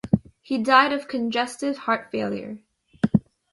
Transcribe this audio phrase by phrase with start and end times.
[0.41, 2.57] He died of congestive heart failure.